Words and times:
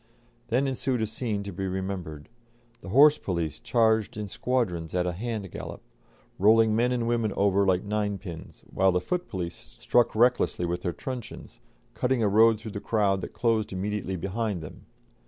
Then 0.47 0.65
ensued 0.65 1.03
a 1.03 1.05
scene 1.05 1.43
to 1.43 1.51
be 1.53 1.67
remembered; 1.67 2.27
the 2.81 2.89
horse 2.89 3.19
police 3.19 3.59
charged 3.59 4.17
in 4.17 4.27
squadrons 4.27 4.95
at 4.95 5.05
a 5.05 5.11
hand 5.11 5.51
gallop, 5.51 5.79
rolling 6.39 6.75
men 6.75 6.91
and 6.91 7.07
women 7.07 7.31
over 7.33 7.67
like 7.67 7.83
ninepins, 7.83 8.63
while 8.73 8.91
the 8.91 8.99
foot 8.99 9.27
police 9.29 9.53
struck 9.79 10.15
recklessly 10.15 10.65
with 10.65 10.81
their 10.81 10.91
truncheons, 10.91 11.59
cutting 11.93 12.23
a 12.23 12.27
road 12.27 12.59
through 12.59 12.71
the 12.71 12.79
crowd 12.81 13.21
that 13.21 13.33
closed 13.33 13.71
immediately 13.71 14.15
behind 14.15 14.63
them. 14.63 14.87